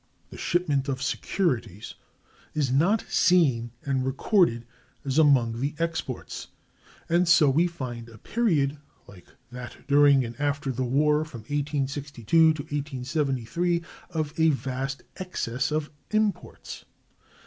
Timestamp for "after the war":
10.41-11.23